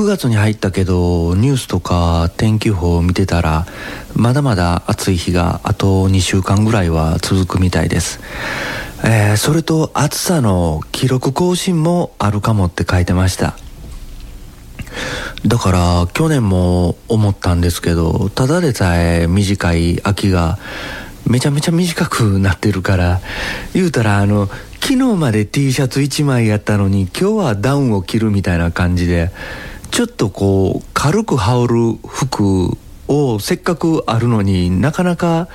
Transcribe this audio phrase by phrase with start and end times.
[0.00, 3.66] 9月に入ったけどニュースとか天気予報を見てたら
[4.14, 8.18] まだまだ暑い日があと2週間ぐらいは続くみたいです、
[9.04, 13.58] えー、それと暑さの記録更新もあるかもって書いてました。
[15.46, 20.58] だから去年も思ったんですけどただでさえ短い秋が
[21.26, 23.20] めちゃめちゃ短くなってるから
[23.74, 24.48] 言うたらあの
[24.80, 29.30] 昨日まで T シャツ1枚やったのに今日はダウンを着るみたいな感じで
[29.90, 32.76] ちょっとこう軽く羽織る服
[33.08, 35.48] をせっかくあるのになかなか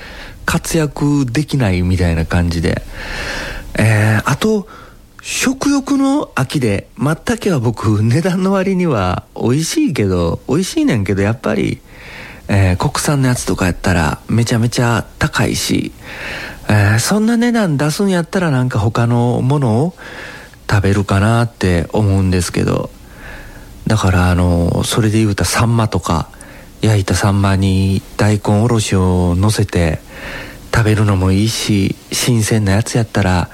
[0.46, 2.82] 活躍できないみたいな感じで、
[3.80, 4.68] えー、あと
[5.22, 11.82] 食欲の秋でまったけは僕値段の割には美味しいけど美味しいねんけどやっぱり、
[12.50, 15.94] えー、国産のやつとかやったらめちゃめちゃ高いし、
[16.70, 19.96] えー、そんな値段出すんやったらなんか他のものを
[20.70, 22.90] 食べるかなって思うんですけど。
[23.88, 26.30] だからあのそれで言うたサンマとか
[26.82, 30.00] 焼いたサンマに大根おろしをのせて
[30.74, 33.50] 食べるのもいいし新鮮なやつやったら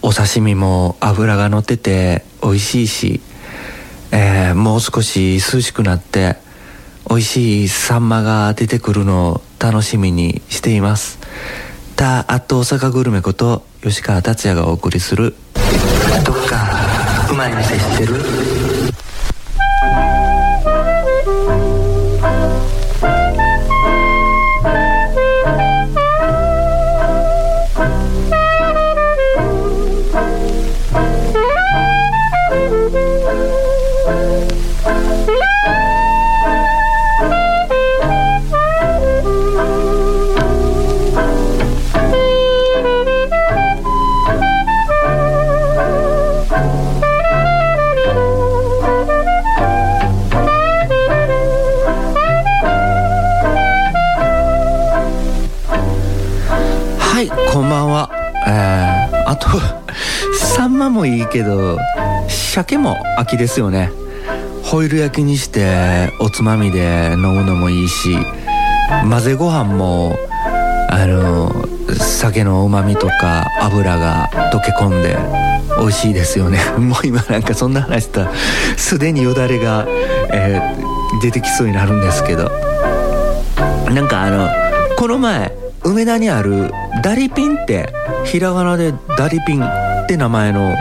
[0.00, 3.20] お刺身も脂がのってて美味しいし、
[4.12, 6.36] えー、もう少し涼しくなって
[7.10, 11.18] 美味しいサンマが出てくるのを楽しみにしています。
[11.96, 15.34] たあと大阪グルメこと吉川達也がお送りする
[16.24, 16.68] どっか
[17.28, 18.27] うまい店知ってる？
[61.28, 61.78] けど
[62.28, 63.90] 鮭も秋ですよね。
[64.64, 68.18] ホイル焼きにしておつまみで飲むのもいいし
[69.08, 70.14] 混ぜご飯も
[70.90, 71.50] あの
[71.94, 75.16] 酒のうまみとか油が溶け込んで
[75.78, 76.58] 美味しいですよね。
[76.76, 78.32] もう今なんかそんな話したら
[78.76, 79.86] すでによだれが、
[80.32, 82.50] えー、出てきそうになるんですけど。
[83.94, 84.48] なんかあの
[84.96, 85.52] この前
[85.82, 86.70] 梅田にある
[87.02, 87.92] ダリピンって
[88.24, 90.76] ひらがなでダリピンって名前の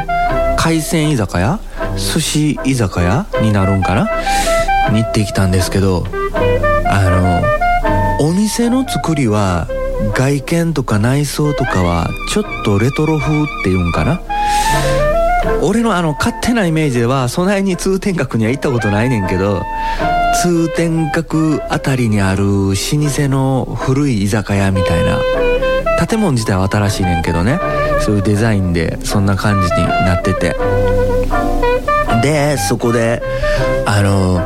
[0.67, 1.61] 海鮮居酒屋？
[1.95, 3.25] 寿司居酒屋？
[3.41, 4.09] になるんかな？
[4.91, 6.03] に行ってきたんですけど
[6.85, 7.03] あ
[8.19, 9.69] のお店の作りは
[10.13, 14.21] 外見とか内装とかはちょっとレトロ風っていうんかな？
[15.63, 19.61] 俺のあの勝手なイメージではそないに通天閣には行ったことないねんけど
[20.41, 22.75] 通天閣あたりにある老舗
[23.29, 25.17] の古い居酒屋みたいな
[25.97, 27.59] 建物自体は新しいねんけどね。
[28.01, 30.55] そういうデザインでそんな感じになってて。
[32.21, 33.21] でそこで
[33.85, 34.41] あの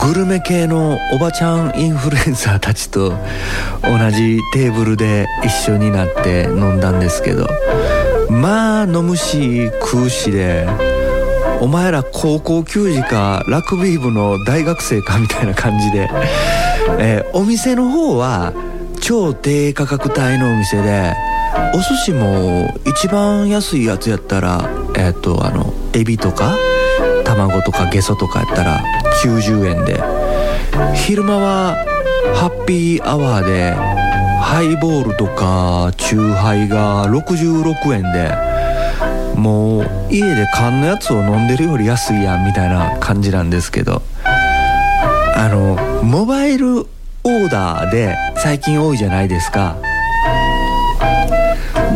[0.00, 3.10] グルメ系のおばちゃんインフルエンサーたちと
[3.82, 7.48] 同じテーブルで一緒になって飲んだんですけど。
[8.30, 10.66] まあ飲むし食うしで
[11.60, 16.08] お前ら高校球児かラグビー部の大学生かみたいな感じで、
[16.98, 18.52] えー、お店の方は
[19.00, 21.14] 超低価格帯のお店で
[21.74, 26.56] お寿司も一番安いやつやったらえっ、とあのエビとか
[27.24, 28.82] 卵とかゲソとかやったら
[29.22, 30.02] 90円で。
[30.94, 31.76] 昼間は
[32.34, 38.50] ハッピーアワーでハイボールとかチューハイが66円で。
[39.36, 44.02] もう家で缶のやつを飲んでるより安いやんみたいな感じなんですけど。
[45.36, 46.86] あのモバイル
[47.22, 49.76] オーダーで最近多いじゃないですか。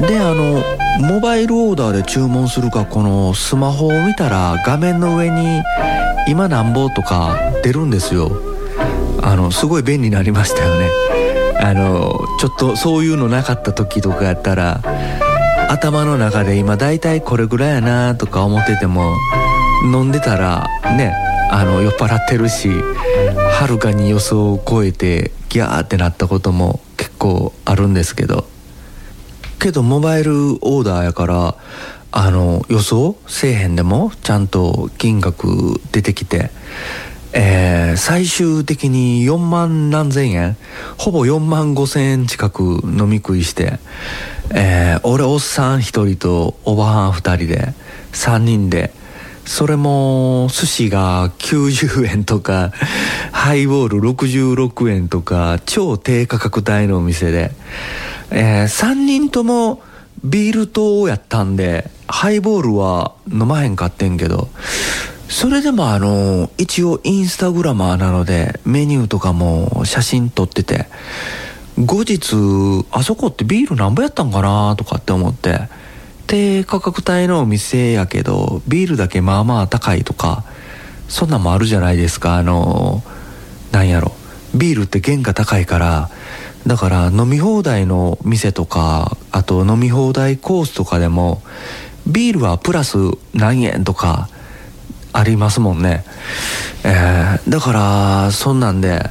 [0.06, 0.62] であの
[1.00, 5.62] モバイルオーダーで注文するかこのスマホを見たら画面の上に
[6.28, 8.30] 「今なんぼ」とか出るんですよ。
[9.22, 10.88] あのすごい便利になりましたよね。
[11.60, 14.82] あのちょっとそういうのなかった時とかやったら
[15.70, 19.14] 頭の中で今大体これぐらいやなとか思ってても
[19.84, 20.66] 飲んでたら
[20.96, 21.14] ね
[21.50, 28.46] あの酔っ払ってるしはるかに予想を超えてギャーってなったことも結構あるんですけど。
[29.64, 31.56] けどモバイルオーダーやから
[32.12, 36.50] あの予想せえへんでもちゃんと金額出てきて、
[37.32, 40.56] えー、最終的に4万何千円
[40.98, 43.78] ほぼ4万5千円近く飲み食いして、
[44.54, 47.72] えー、俺おっさん1人とおばはん2人で
[48.12, 48.92] 3人で
[49.44, 52.72] それも寿司が90円とか
[53.32, 57.52] ハイボール66円とか超低価格帯のお店で、
[58.30, 59.82] えー、3人とも
[60.24, 64.48] ビール糖やったんでハイボールは飲まへんかってんけど。
[65.26, 70.86] それでもあの一応インスタグラマーなのでメニューとかも写真撮ってて
[71.78, 75.68] 後日あそこってビールなんぼやったんかなとかって思って。
[76.26, 80.44] 低価格帯のお店やけどビールだけまあまあ高いとか
[81.08, 82.36] そんなんもあるじゃないですか。
[82.36, 83.02] あの
[83.72, 84.12] なんやろ。
[84.54, 86.10] ビールって原価高いから
[86.66, 91.42] だから飲み放題の店とかあと飲み放題コースとかでも
[92.06, 92.98] ビールはプラス
[93.34, 94.28] 何円とか
[95.12, 96.04] ありますもんね。
[96.84, 99.10] えー、だからそんなんで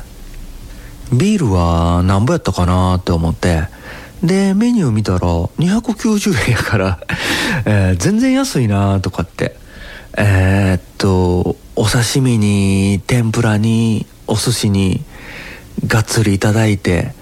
[1.12, 3.83] ビールは何ぼやったかなって思って。
[4.24, 7.00] でメニュー見たら290円やから
[7.66, 9.56] えー、全然安いなとかって。
[10.16, 15.04] えー、っとお刺身に天ぷらにお寿司に
[15.88, 17.14] がっつりいただいて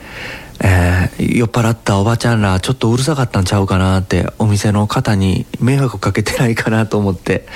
[0.63, 7.47] えー、酔っ払ったおばちゃんらちょっとうるさかったんちゃうかなってお店の方に迷惑かけてないかなと思って、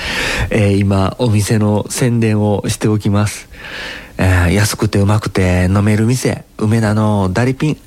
[0.50, 3.48] えー、今お店の宣伝をしておきます、
[4.18, 7.78] えー、安くてうまくて飲める店梅田のダリピン。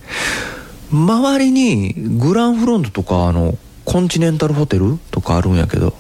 [0.91, 5.95] 周りにグランフロントとかあのコンチネンタルホテルとかあるんやけど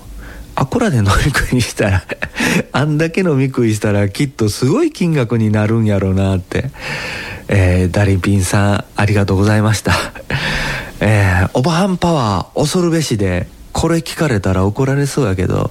[0.54, 2.04] あこらで飲み食いしたら
[2.72, 6.70] あんだけ飲み食いしたらきっとすごい金額になるんやろうなって、
[7.48, 9.92] えー、ダリピンさんありがとうございました。
[11.00, 15.70] えー、おばはんパワー恐るべしでこれ聞かれたら怒られそうやけど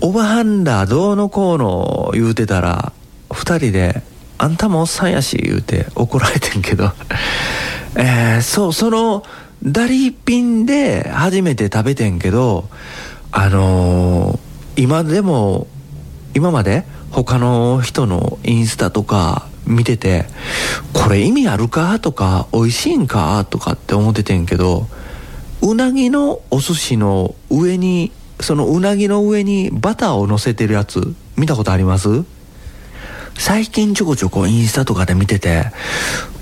[0.00, 2.92] おばはんだどうのこうの言うてたら
[3.30, 4.02] 二人で
[4.38, 6.90] 「あんたもおっさんやし」言うて怒られてんけど。
[7.96, 9.24] えー、そうその
[9.62, 12.68] ダリピンで初めて食べてんけど
[13.32, 15.66] あのー、今でも
[16.34, 20.26] 今まで他の人のインスタとか見てて
[20.92, 21.98] これ意味あるか？
[22.00, 23.46] とか美味しいんか？
[23.48, 24.86] とかって思っててんけど
[25.62, 32.24] うなぎのお寿司の上にそのうなぎの上にバターを乗せてるやつ見たことあります？
[33.38, 35.64] 最近ちょこちょこインスタとかで見てて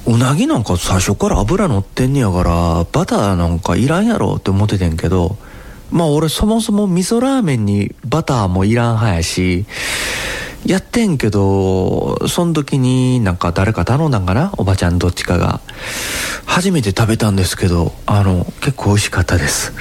[0.07, 5.37] うなぎなんか最初から油乗ってんねやからバターなんかいらんやろって思っててんけど
[5.91, 9.67] まあ俺そもそも味噌ラーメンにバターもいらん派やし、
[10.65, 14.55] やってんけど、その時になんか誰か頼んだんかな？
[14.57, 15.61] おばちゃんどっちかが。
[16.47, 19.75] 初めて食べたんですけど、あの、結構美味しかったです。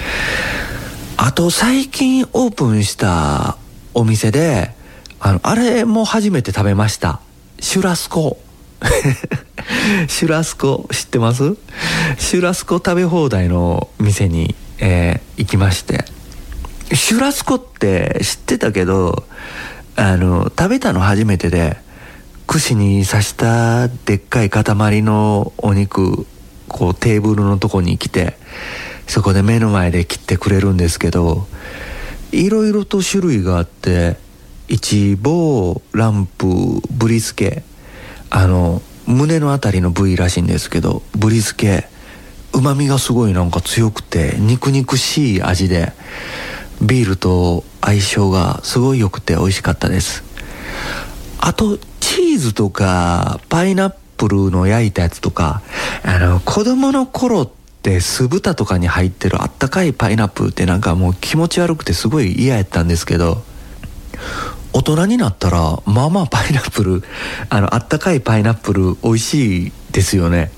[1.16, 3.58] あと最近オープンした
[3.94, 4.74] お店で、
[5.22, 7.22] あの、あれも初めて食べました。
[7.60, 8.38] シュラスコ。
[10.10, 11.56] シュラスコ知ってます？
[12.18, 16.04] シュラスコ食べ放題の店にえー、行きまして
[16.94, 19.24] シュラスコって知ってたけど
[19.96, 21.78] あの食べたの初めてで
[22.48, 26.26] 串に刺したでっかい塊のお肉
[26.68, 28.38] こうテーブルのとこに来て
[29.08, 31.46] そこで目の前で切ってくれるんですけど
[32.32, 34.18] いろいろと種類があって
[34.72, 36.48] イチボランプ
[36.92, 37.62] ブリスケ
[38.30, 41.90] あの胸の辺りの部位らしいんですけどブリスケ
[42.54, 45.92] うまみがすごいなんか強くて肉肉しい味で
[46.82, 50.24] ビールと相性がすごい良くて美味しかったです。
[51.40, 55.62] あとチーズとかパイナップルの焼いたやつとか
[56.06, 57.50] あの子供の頃っ
[57.84, 63.44] て酢豚とかに入ってるあったかいパイナップルってなんかもう気持ち悪くてすごい嫌やったんですけど
[64.74, 67.04] 大人になったらまあまあパイナップル
[67.50, 70.52] あのあったかいパイナップル美味しいですよね。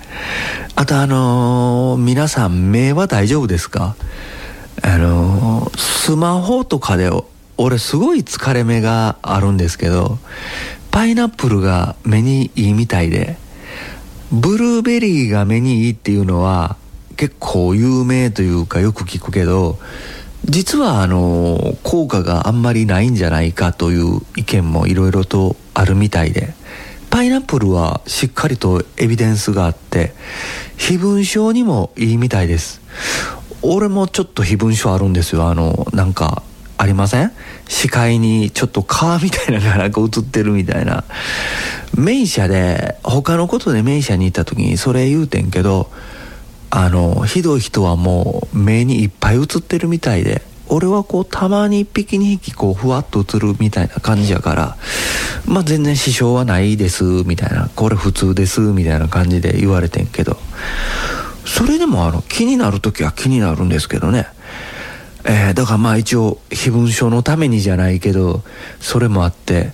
[0.76, 3.96] あとあのー、皆さん目は大丈夫ですか？
[4.82, 7.10] あのー、スマホとかで
[7.58, 10.18] 俺すごい疲れ目があるんですけど
[10.92, 13.38] パイナップルが目にいいみたいで
[14.32, 16.78] ブルーベリーが目にいいっていうのは
[17.16, 19.78] 結構有名というかよく聞くけど
[20.46, 26.54] 実はあの効果があんまりないんじゃないかという意見もいろいろとあるみたいで
[27.10, 30.14] パイナップルはしっかりとエビデンスがあって
[30.78, 32.82] 非分症にもいいみたいです。
[33.62, 35.48] 俺もちょっと非分症あるんですよ。
[35.48, 36.44] あのなんか
[36.78, 37.32] ありません？
[37.70, 41.06] 視界にちょっと皮みたいなのがなんか映ってるみたいな。
[41.96, 45.92] 名車で他のことで名車に行った時にそれ言うてんけど
[46.76, 54.78] あのひどい人はもう目にいっぱい映ってるみたいで俺はこうたまに1匹2匹こうふわっと映るみたいな感じやから
[55.46, 60.38] まあ全然支障はないですみたいなこれ普通ですみたいな感じで言われてんけど
[61.46, 64.26] それでもあの気になる時は気になるんですけどね。
[65.26, 68.44] えー、だからまあ一応非文書のためにじゃないけど
[68.82, 69.72] それもあって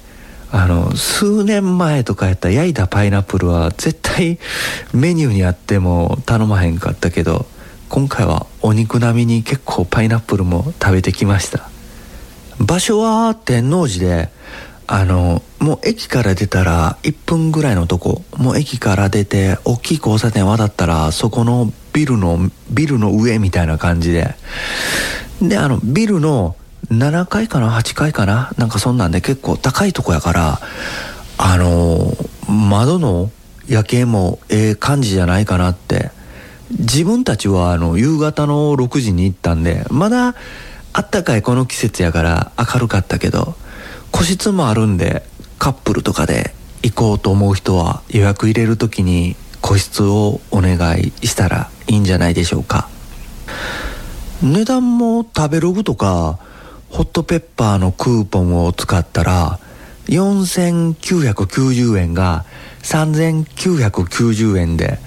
[0.51, 4.39] あの数年前とかやったら焼いたパイナップルは絶対
[4.93, 7.45] メニューにあっても頼まへんかったけど
[7.87, 11.69] 今回はお肉並みに結構パイナップルも食べてきました。
[12.59, 14.29] 場所は天王寺で
[14.85, 22.37] あのもう駅から出たら1分ぐらいのとこもう駅から出て大きい交差点渡ったらそこのビルの
[22.69, 24.35] ビルの上みたいな感じで。
[25.41, 26.55] であのビルの
[26.87, 28.51] 7階かな？8階かな？
[28.57, 30.59] なんかそんなんで結構高いとこやから
[31.37, 32.13] あの
[32.47, 33.31] 窓の
[33.67, 36.11] 夜景もええ感じじゃないかなって。
[36.71, 40.35] 自分たちはあの夕方の6時に行ったんでまだ
[40.93, 43.55] あったかいこの季節やから明るかったけど
[44.11, 45.23] 個室もあるんで
[45.57, 52.87] カップルとかで行こうと思う人は予約入れる時に個室をお願いしたらいいんじゃないでしょうか。
[54.43, 56.37] 値段も食べログとか
[56.89, 59.59] ホットペッパーのクーポンを使ったら
[60.07, 62.45] 4990円が
[62.83, 64.99] 3990円で。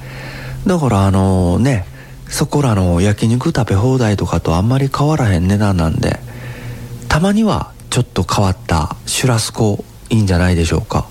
[0.67, 1.87] だからあのね
[2.29, 6.21] そこらの焼肉食べ放題とかとあんまり変わらへん値段なんで
[7.09, 11.09] たまにはちょっと変わったシュラスコいいんじゃないでしょうか。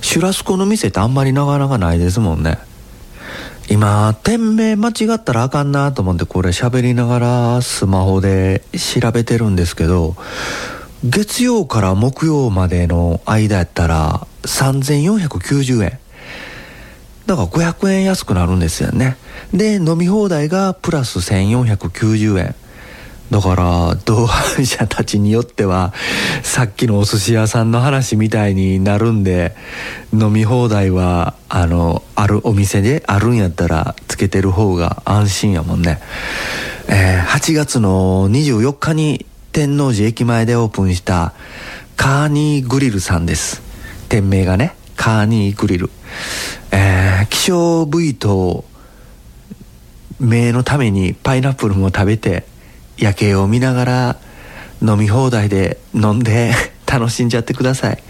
[0.00, 2.58] シュラスコの店ってあんまりなかなかないですもんね。
[3.70, 10.16] 今店名間違ったらあかんなと思ってこれ喋りながらスマホで調べてるんですけど
[11.04, 15.98] 月曜から木曜までの間やったら3490円。
[17.26, 19.16] だから500円安くなるんですよね。
[19.52, 22.54] で飲み放題がプラス1490円。
[23.30, 25.92] だから同伴者たちによっては
[26.42, 29.56] さっきのお寿司屋さんの話みたいになるんで
[30.12, 36.00] 飲み放題はあのあるお店であるんやったらつけてる方が安心やもんね、
[36.88, 41.32] えー、8月の24日に天王寺駅前でオープンした
[41.96, 43.62] カーニーグリルさんです。
[44.08, 45.90] 店名がねカーニーグリル、
[46.70, 48.64] えー、希少部位と
[50.20, 52.44] 名のためにパイナップルも食べて
[52.96, 54.16] 夜景を見ながら
[54.82, 56.52] 飲み放題で飲んで
[56.86, 58.02] 楽しんじゃってください。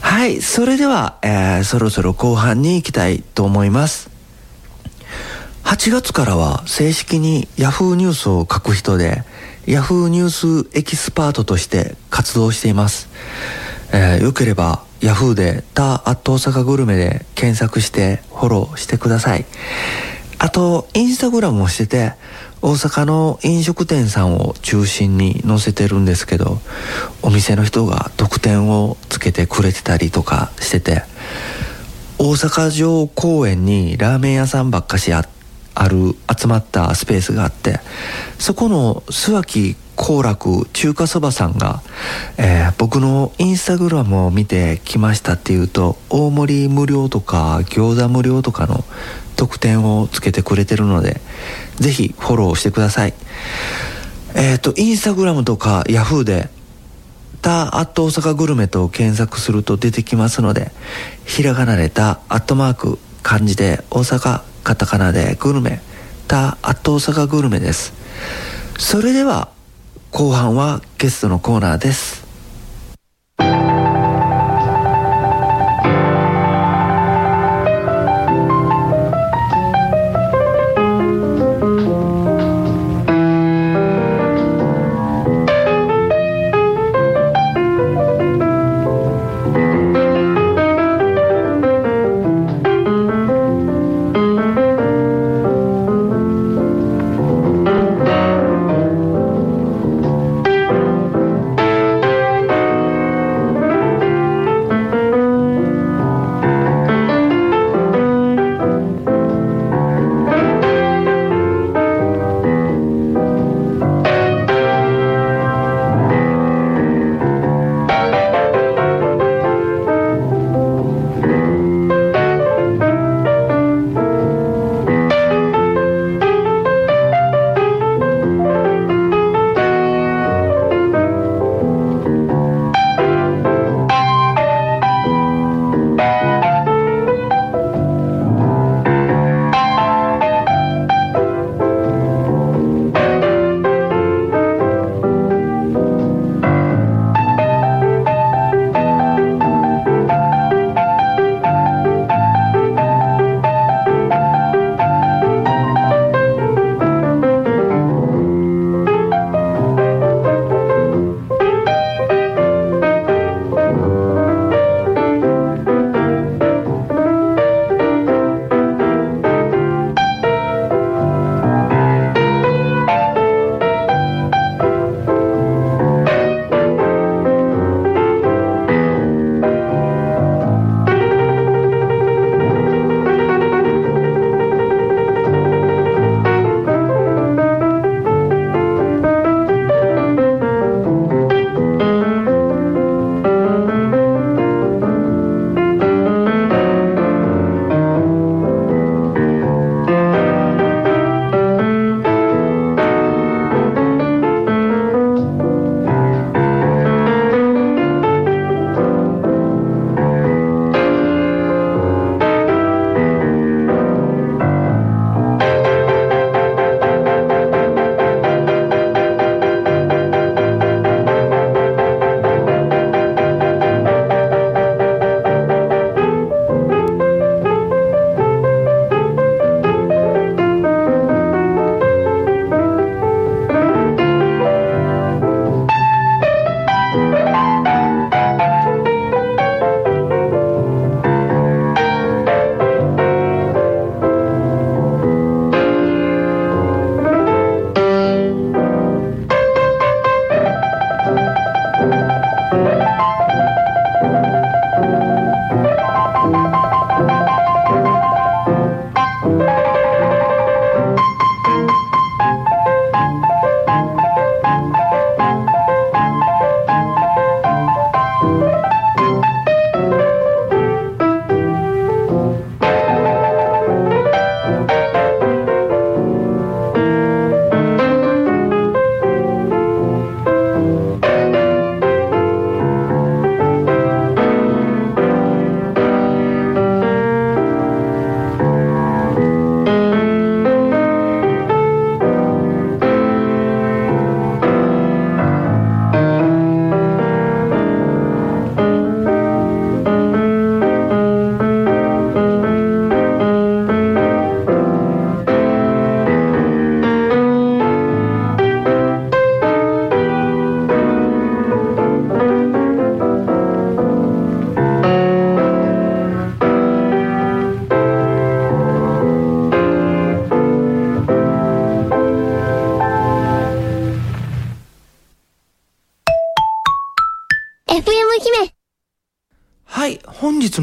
[0.00, 4.10] はいそれでは、えー、そろそろ後半に行きたいと思います。
[5.64, 9.24] 8月からは正式に Yahoo ニュースを書く人で
[9.66, 13.08] Yahoo ニュースエキスパートとして活動しています、
[13.92, 19.44] えー、よければ Yahoo で「タ・アット大阪グルメ」で検索してフォローしてください。
[20.38, 22.12] あとインスタグラムもしてて
[22.62, 26.58] 大阪の飲食店さんを中心に載せてるんですけど
[27.22, 31.02] お店の人が特典をつけてくれてたりとかしてて
[32.18, 35.28] 大阪城公園にラーメン屋さんばっかしあ
[35.74, 37.80] ある集まったスペースがあって
[38.38, 41.82] そこの諏訪木幸楽中華そばさんが、
[42.36, 48.84] えー、僕のインスタグラムを見てきましたっていうと大盛り無料とか餃子無料とかの
[49.36, 51.20] 特典をつけてくれてるので
[51.76, 53.14] ぜひフォローしてください。
[54.34, 56.50] えっ、ー、とインスタグラムとかヤフーで
[57.40, 60.72] 「タ・アット大阪グルメ」と検索すると出てきますので
[61.24, 65.80] ひらがなで「タ・アットマーク」漢字で大阪カタカナでグルメ
[66.28, 67.92] 「タ・アット大阪グルメ」です。
[68.78, 69.48] それでは
[70.16, 72.25] 後半はゲストのコーナーです。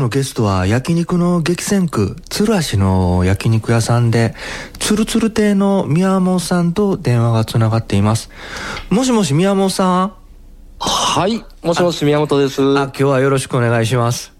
[0.03, 4.35] のゲストは焼肉の激戦区、鶴橋の焼肉屋さんで、
[4.77, 8.29] つるつる亭の宮本さんと電話がつながっています。
[8.89, 10.13] もしもし宮本さん？
[10.79, 12.61] はい、もしもし宮本です。
[12.61, 14.33] あ、よ今日はよろしくお願いします。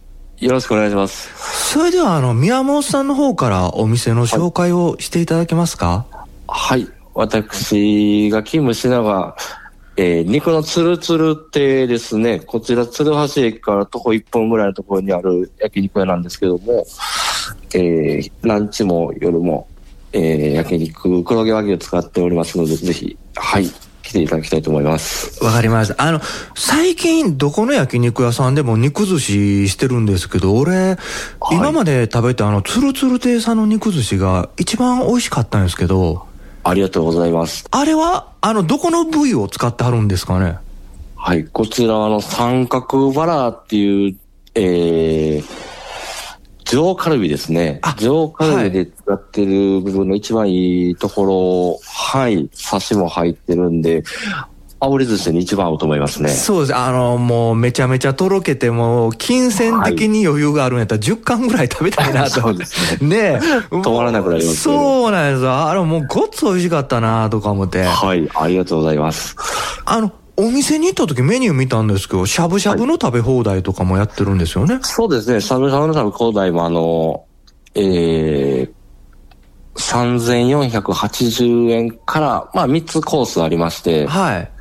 [0.52, 1.30] ろしくお願いします。
[1.72, 6.06] それではあの、宮本さんの方からお店の紹介をしていただけますか？
[6.50, 9.36] はい、私が勤務しながら、
[9.96, 16.86] えー肉のつるつるってですね、こちら鶴橋駅から徒歩1分ぐらいのところにある焼肉屋なんですけども、
[17.76, 19.68] えーランチも夜も、
[20.12, 23.70] えー焼肉、黒毛和牛を使っておりますので、ぜひ、はい、
[24.02, 25.44] 来ていただきたいと思います。
[25.44, 26.04] わかりました。
[26.04, 26.22] あの、
[26.56, 30.98] 最近どこの焼肉屋さんでも肉寿司してるんですけど、俺、
[31.52, 36.26] 今まで食べたあの、つるつる亭さんの肉寿司が一番美味しかったんですけど、
[36.64, 37.66] ありがとうございます。
[37.72, 40.58] あれは、あの、どこの部位を使ってはるんですかね？
[41.16, 44.16] はい、こちらあの三角バラっていう、
[44.56, 45.44] えー、
[46.66, 47.96] 上カルビですねあ。
[47.98, 54.04] 上カルビで使ってる部分の一番いいところ、はい、刺しも入ってるんで、
[54.90, 56.30] 炙り寿司に一番合うと思いますね。
[56.30, 56.76] そうです。
[56.76, 62.42] あの、もうめちゃめちゃとろけて、もう、金銭的に余裕があるんやったら10貫ぐらい食べたいなと。
[62.42, 63.40] そうですねえ。
[63.72, 65.54] 止まらなくなりますねそうなんですよ。
[65.54, 67.84] あれもうごっつ美味しかったなとか思って。
[67.84, 69.36] はい、ありがとうございます。
[69.86, 74.80] あの、お店に行った時メニュー見たんですけど、しゃぶしゃぶの食べ放題とかもやってるんですよね。
[74.82, 77.26] そうですね、しゃぶしゃぶの多分高台もあの、
[77.76, 78.72] えー、
[79.76, 84.53] 3480円から、まあ3つコースありまして、はい。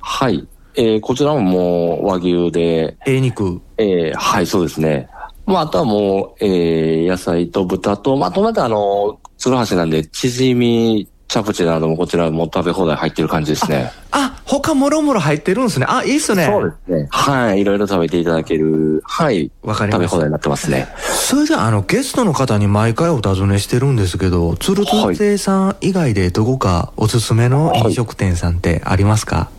[0.00, 0.46] はい。
[0.74, 3.60] えー、こちらももう和牛で、ええ肉。
[3.78, 5.08] えー、はい、そうですね。
[5.46, 13.90] まあ、あとはもう、えー、野菜と豚と、まとめてあの、鶴橋なんで、チヂミ、チャプチェなどもこちらも食べ放題入ってる感じですね。
[14.12, 15.86] あ、他もろもろ入ってるんですね。
[15.88, 16.46] あ、いいっすね。
[16.46, 17.08] そうですね。
[17.10, 20.88] はい、いろいろ食べていただける、はい、わかりました食べ放題になってますね。
[20.98, 29.50] それであの、ゲストの方に毎回お尋ねしてるんですけど、つるつる亭さん以外でどこかおすすめの飲食店さんってありますか、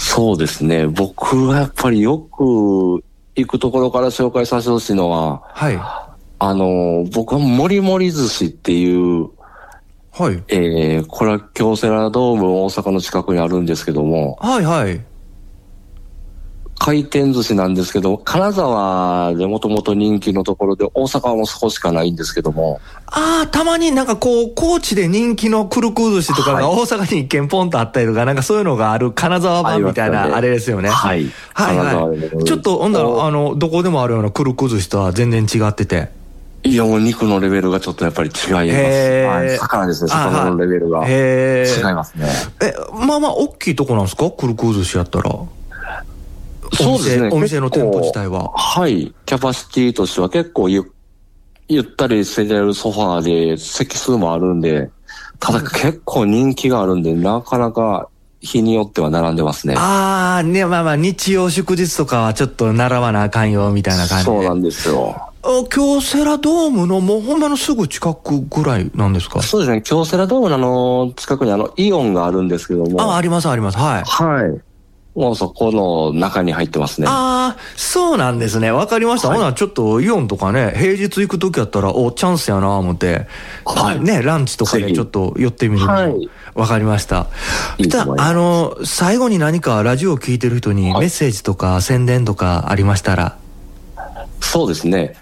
[0.00, 0.86] そうですね。
[0.86, 3.04] 僕はやっぱりよく
[3.36, 5.78] 行くところから紹介させてほしいのは、はい。
[6.38, 9.28] あの、僕はもりもり寿司っていう、
[10.12, 10.42] はい。
[10.48, 15.04] えー、これは京セラドーム大阪の近くにあるんですけども、はいはい。
[16.82, 30.88] 回転寿司なんですけど、金沢でもともと人気のところで、大阪はもうそこしかないんですけども、ああ、たまになんかこう、高知で人気のくるく寿司とかがは大阪に一軒ポンとあったりとか、なんかそういうのがある金沢版みたいな、あれですよね。
[30.88, 31.26] はい。
[31.52, 32.44] はい。
[32.46, 36.08] ちょっと、ほんだおら、あの、どこでもあるようなくるく寿司とは全然違ってて。
[36.62, 38.62] いや、もう肉のレベルがちょっとやっぱり違います。
[38.62, 41.06] はい魚ですね、魚のレベルが。
[41.06, 41.94] 違い。
[41.94, 42.26] ますね。
[42.62, 42.72] え、
[43.06, 44.30] まあまあ、大きいとこなんですか？
[44.30, 45.30] くるく寿司やったら。
[46.72, 47.28] そうですね。
[47.32, 49.14] お店の店舗自体ははい。
[49.26, 50.92] キャパシティとしては結構ゆ
[51.68, 54.90] ゆったりせれるソファーで席数もあるんで、
[55.38, 58.08] ただ結構人気があるんで、なかなか
[58.40, 59.74] 日によっては並んでますね。
[59.76, 64.30] ああ、ね、まあまあ、日曜祝日とかはちょっと習わなあかんよ、みたいな感じで。
[64.32, 65.14] そうなんですよ。
[65.42, 69.40] あ京セラドームのもうほんまのすぐ近くぐらいなんですか？
[69.42, 69.80] そうですね。
[69.82, 73.00] 京セラドームのあの、近くにあの、イオンがあるんですけども。
[73.00, 73.78] あ、ありますあります。
[73.78, 74.02] はい。
[74.04, 74.60] はい。
[75.14, 77.06] もうそこの中に入ってますね。
[77.08, 78.70] ああ、そうなんですね。
[78.70, 79.28] わかりました。
[79.28, 83.26] はいほな、ちょっとイオンとかね、平日行くときやったら、お、チャンスやな思って、
[83.64, 87.26] はいね、ランチとかでちょっと寄ってみるはいわかりました。
[87.78, 93.36] いいと思いますあの、最後に何かラジオを聞いてる人にはいメッセージとか宣伝とかありましたら、
[94.40, 95.16] そうですね。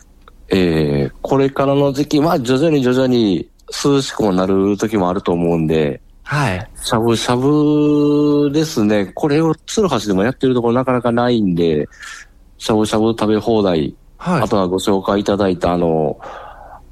[0.50, 3.48] えー、これからの時期、まあ徐々に徐々に
[3.84, 6.70] 涼しくもなる時もあると思うんで、はい。
[6.82, 9.06] しゃぶしゃぶですね。
[9.06, 11.88] これを鶴橋でもやってるところなかなかないんで、
[12.58, 14.42] しゃぶしゃぶ食べ放題、はい。
[14.42, 16.20] あとはご紹介いただいたあの、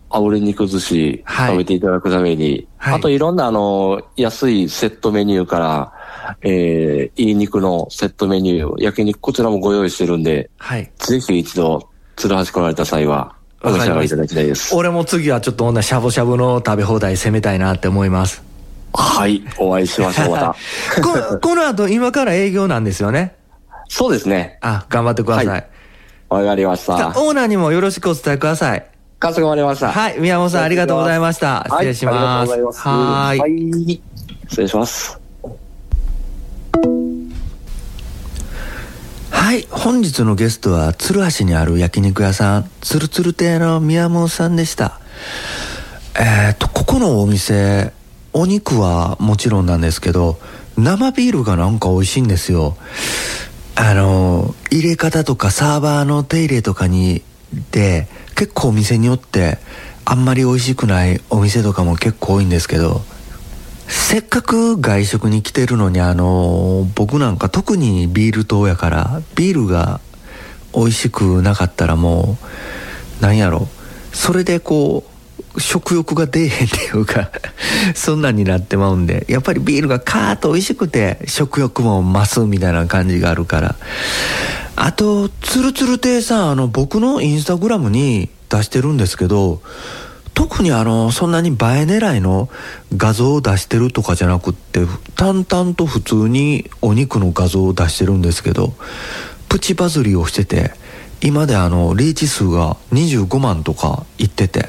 [0.08, 5.92] 炙り肉寿司はい食べていただくために、はいあといろんなあの、安いセットメニューから、
[6.40, 10.90] えー、いい肉のセットメニュー、焼肉こちらもご用意してるんで、はい。
[10.96, 14.74] ぜひ一度、鶴橋来られた際は、お召し上がりいただきたいです。
[14.74, 18.45] 俺も次はちょっと女しゃぶしゃぶの食べ放題攻めたいなって思います。
[18.96, 20.56] はい、お会いしましょう、また。
[21.02, 23.34] ここの後今から営業なんですよね？
[23.88, 24.58] そうですね。
[24.62, 25.46] あ、頑張ってください。
[25.46, 25.66] はい
[26.28, 27.10] わかりました。
[27.10, 28.84] オーナーにもよろしくお伝えください。
[29.18, 29.92] かしこまりました。
[29.92, 31.66] はい、宮本さんありがとうございました。
[31.70, 32.50] 失礼します。
[32.50, 32.62] はい、い。
[32.62, 33.40] はーい。
[33.40, 34.02] はい。
[34.48, 35.18] 失礼します。
[39.30, 44.98] はい、本日のゲストは鶴橋にある焼肉屋さん、つるつる亭の宮本さんでした。
[46.18, 47.92] えっ、と、ここのお店、
[48.36, 50.38] お肉はもちろんなんですけど、
[50.76, 52.76] 生ビールがなんか美味しいんですよ。
[53.74, 57.22] あの、入れ方とかサーバーの手入れとかに
[57.70, 59.58] で結構お店によって
[60.04, 63.02] あんまり美味しくないお店とかも結構多いんですけど
[63.88, 70.00] せっかく外食に来てるのにあの僕なんか特にビール党やからビールが
[70.74, 72.36] 美味しくなかったらも
[73.20, 73.68] うなんやろ
[74.12, 75.15] それでこう
[75.58, 77.30] 食欲が出えへんっていうか
[77.94, 83.76] そんなんになってまうんでやっぱりビールがカーッと美味しくて食欲も増すみたいな感じがあるから。
[84.78, 89.62] あとつるつる亭さんあの僕のインスタグラムに出してるんですけど
[90.34, 92.50] 特にあのそんなに映え狙いの
[92.94, 94.82] 画像を出してるとかじゃなくって
[95.16, 98.74] 淡々と普通にお肉の画像を出してるんですけど
[99.48, 100.72] プチバズりをしてて
[101.22, 104.68] 今であのリーチ数が25万とかいってて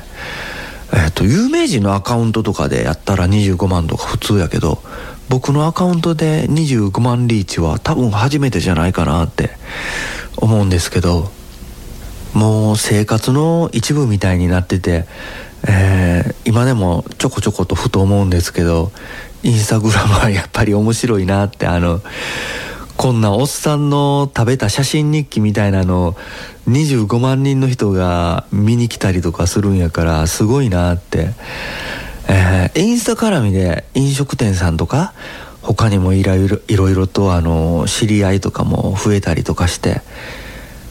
[0.97, 4.81] えっ、と有名人のアカウントとかでやったら25万とか普通やけど
[5.29, 9.51] 僕のアカウントで25万リーチは多分初めてじゃないかなって
[10.38, 11.29] 思うんですけど
[12.33, 15.05] もう生活の一部みたいになってて、
[15.67, 18.91] えー、今でもちょこちょことふと思うんですけど
[19.43, 22.01] インスタグラムはやっぱり面白いなってあの
[22.97, 26.13] こんなおっさんの食べた写真日記みたいなの
[26.67, 31.29] 25万人の人が見に来たりとかするんやからすごいなって、
[32.27, 35.13] えー、インスタ絡みで飲食店さんとか
[35.62, 40.01] 他にもいろいろとあの知り合いとかも増えたりとかして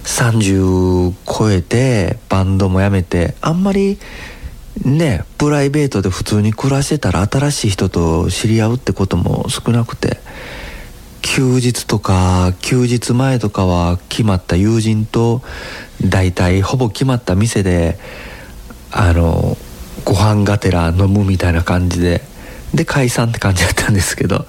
[0.04, 3.98] 30超えてバンドもやめてあんまり
[4.84, 10.20] ねプライベートで普通に暮らしてたら新しい人と知り合うってことも少なくて。
[11.36, 15.42] 休日とか休日前とかは決まった友人と
[16.00, 17.98] 大体ほぼ決まった店で
[18.90, 19.58] あの
[20.06, 22.22] ご飯がてら飲むみたいな感じで
[22.72, 24.46] で解散って感じだったんですけど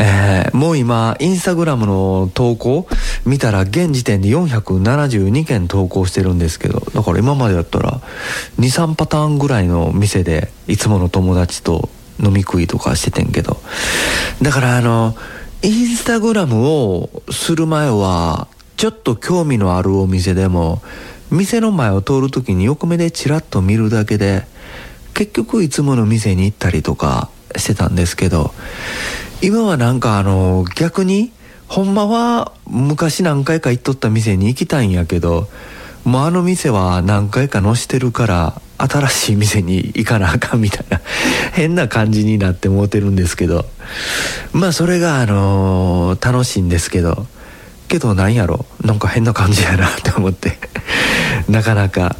[0.00, 2.88] えー、もう今インスタグラムの投稿
[3.24, 8.00] 見たら現時点で472件投稿してるんですけどだから今までだったら
[8.58, 11.88] 23パターンぐらいの店でいつもの友達と
[12.18, 13.58] 飲み食いとかしててんけど
[14.42, 15.14] だからあの
[15.64, 20.82] インスタグラムをする前はちょっと興味のあるお店でも
[21.30, 24.44] 店の前を通る時に横目でチラッと見るだけで
[25.14, 28.52] 結局いつもの店に行ったりとかしてたんですけど
[29.40, 31.32] 今はなんかあの逆に
[31.68, 35.46] ほんまは昔何回か行っとった店に行きたいんやけど
[36.04, 41.00] もうあの店は何回か載してるから新しい店に行かなあかんみたいな
[41.54, 43.66] 変な感じになってもうてるんですけど。
[44.52, 47.26] まあそれがあの、楽しいんですけど。
[47.88, 48.64] けどなんやろ？
[48.82, 50.58] なんか変な感じやなって思って。
[51.48, 52.16] なかなか。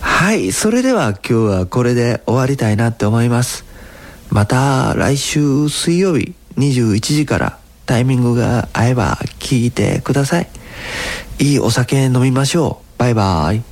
[0.00, 3.64] はいそれでは今日はこれで終わりたいなって思います。
[4.30, 10.48] また来週水曜日21時からタイミングが合えば聞いてください。
[11.38, 12.85] いいお酒飲みましょう。
[12.98, 13.62] バイバイ。